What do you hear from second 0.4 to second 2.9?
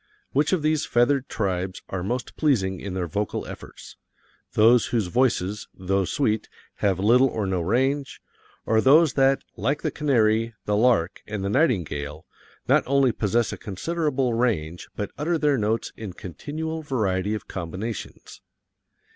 of these feathered tribes are most pleasing